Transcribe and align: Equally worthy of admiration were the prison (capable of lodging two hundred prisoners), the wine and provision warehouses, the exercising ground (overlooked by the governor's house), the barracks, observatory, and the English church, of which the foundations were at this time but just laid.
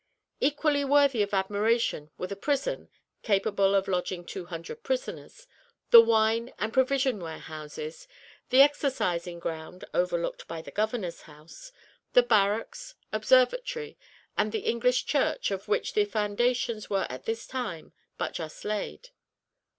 Equally 0.39 0.83
worthy 0.83 1.21
of 1.21 1.31
admiration 1.31 2.09
were 2.17 2.25
the 2.25 2.35
prison 2.35 2.89
(capable 3.21 3.75
of 3.75 3.87
lodging 3.87 4.25
two 4.25 4.45
hundred 4.45 4.81
prisoners), 4.81 5.45
the 5.91 6.01
wine 6.01 6.51
and 6.57 6.73
provision 6.73 7.19
warehouses, 7.19 8.07
the 8.49 8.63
exercising 8.63 9.37
ground 9.37 9.85
(overlooked 9.93 10.47
by 10.47 10.59
the 10.59 10.71
governor's 10.71 11.21
house), 11.29 11.71
the 12.13 12.23
barracks, 12.23 12.95
observatory, 13.13 13.95
and 14.35 14.51
the 14.51 14.65
English 14.65 15.05
church, 15.05 15.51
of 15.51 15.67
which 15.67 15.93
the 15.93 16.05
foundations 16.05 16.89
were 16.89 17.05
at 17.07 17.25
this 17.25 17.45
time 17.45 17.93
but 18.17 18.33
just 18.33 18.65
laid. 18.65 19.09